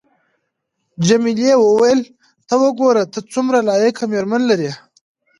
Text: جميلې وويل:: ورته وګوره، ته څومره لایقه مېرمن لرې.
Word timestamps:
جميلې 1.07 1.51
وويل:: 1.59 2.01
ورته 2.07 2.55
وګوره، 2.61 3.03
ته 3.13 3.19
څومره 3.31 3.57
لایقه 3.67 4.03
مېرمن 4.11 4.41
لرې. 4.49 4.71